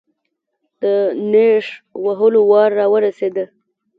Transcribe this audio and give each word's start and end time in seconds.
د 0.81 0.83
نېش 1.31 1.65
وهلو 2.03 2.41
وار 2.51 2.69
راورسېد. 2.79 3.35